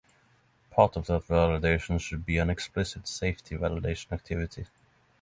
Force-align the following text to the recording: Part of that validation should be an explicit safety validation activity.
Part 0.71 0.95
of 0.97 1.05
that 1.05 1.27
validation 1.27 2.01
should 2.01 2.25
be 2.25 2.39
an 2.39 2.49
explicit 2.49 3.07
safety 3.07 3.55
validation 3.55 4.11
activity. 4.11 4.65